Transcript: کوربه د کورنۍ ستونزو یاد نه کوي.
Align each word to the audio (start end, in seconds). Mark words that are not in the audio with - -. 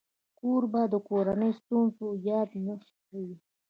کوربه 0.39 0.81
د 0.93 0.95
کورنۍ 1.07 1.51
ستونزو 1.61 2.07
یاد 2.29 2.49
نه 2.65 2.75
کوي. 3.09 3.35